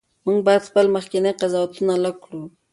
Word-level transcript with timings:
موږ 0.25 0.37
باید 0.47 0.67
خپل 0.69 0.85
مخکني 0.95 1.31
قضاوتونه 1.41 1.93
لږ 2.03 2.15
کړو. 2.25 2.43